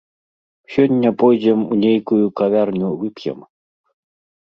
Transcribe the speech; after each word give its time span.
Сёння 0.75 1.09
пойдзем 1.25 1.59
у 1.71 1.79
нейкую 1.83 2.25
кавярню 2.43 2.87
вып'ем. 3.07 3.39